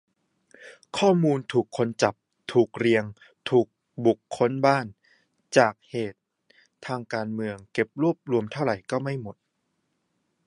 [0.97, 1.65] ข้อมูลคนถูก
[2.03, 2.15] จับ
[2.53, 3.05] ถูกเรียก
[3.49, 3.67] ถูก
[4.05, 4.85] บุกค้นบ้าน
[5.57, 6.19] จากเหตุ
[6.85, 9.35] ทางการเมือง เก็บรวบรวมเท่าไรก็ไม่หมด